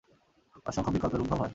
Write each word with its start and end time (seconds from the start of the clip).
অসংখ্য 0.65 0.91
বিকল্পের 0.91 1.21
উদ্ভব 1.21 1.37
হয়। 1.37 1.49